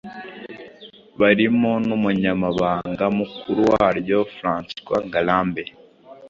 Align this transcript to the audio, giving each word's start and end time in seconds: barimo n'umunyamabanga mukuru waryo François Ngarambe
barimo 1.19 1.71
n'umunyamabanga 1.87 3.05
mukuru 3.17 3.61
waryo 3.73 4.17
François 4.35 4.99
Ngarambe 5.07 5.63